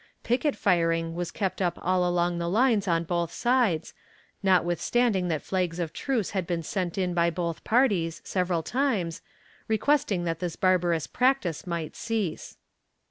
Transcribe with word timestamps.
Picket 0.23 0.55
firing 0.55 1.13
was 1.13 1.29
kept 1.29 1.61
up 1.61 1.77
all 1.79 2.09
along 2.09 2.39
the 2.39 2.49
lines 2.49 2.87
on 2.87 3.03
both 3.03 3.31
sides, 3.31 3.93
notwithstanding 4.41 5.27
that 5.27 5.43
flags 5.43 5.77
of 5.77 5.93
truce 5.93 6.31
had 6.31 6.47
been 6.47 6.63
sent 6.63 6.97
in 6.97 7.13
by 7.13 7.29
both 7.29 7.63
parties, 7.63 8.19
several 8.25 8.63
times, 8.63 9.21
requesting 9.67 10.23
that 10.23 10.39
this 10.39 10.55
barbarous 10.55 11.05
practice 11.05 11.67
might 11.67 11.95
cease. 11.95 12.57